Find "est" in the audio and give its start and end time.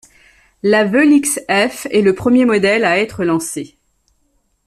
1.91-2.01